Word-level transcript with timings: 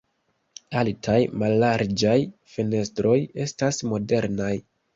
Altaj 0.79 1.17
mallarĝaj 1.43 2.15
fenestroj 2.55 3.17
estas 3.47 3.87
modernaj. 3.95 4.53